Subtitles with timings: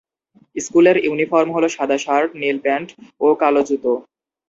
[0.55, 2.89] স্কুলের ইউনিফর্ম হল সাদা শার্ট, নীল প্যান্ট
[3.21, 3.93] ও কালো জুতো।